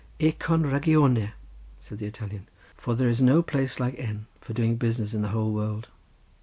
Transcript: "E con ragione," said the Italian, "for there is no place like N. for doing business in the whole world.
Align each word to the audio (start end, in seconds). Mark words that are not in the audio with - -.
"E 0.17 0.31
con 0.31 0.63
ragione," 0.63 1.33
said 1.79 1.99
the 1.99 2.07
Italian, 2.07 2.47
"for 2.75 2.95
there 2.95 3.07
is 3.07 3.21
no 3.21 3.43
place 3.43 3.79
like 3.79 3.93
N. 3.99 4.25
for 4.39 4.51
doing 4.51 4.75
business 4.75 5.13
in 5.13 5.21
the 5.21 5.27
whole 5.29 5.51
world. 5.53 5.89